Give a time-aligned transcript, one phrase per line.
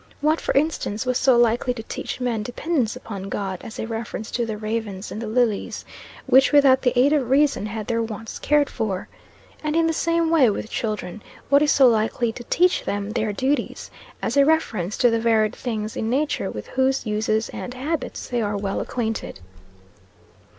[0.19, 4.31] What, for instance, was so likely to teach men dependence upon God as a reference
[4.31, 5.85] to the 'ravens and the lilies,'
[6.25, 9.09] which without the aid of reason had their wants cared for?
[9.63, 13.31] And in the same way with children what is so likely to teach them their
[13.31, 13.91] duties,
[14.23, 18.41] as a reference to the varied things in nature with whose uses and habits they
[18.41, 19.39] are well acquainted?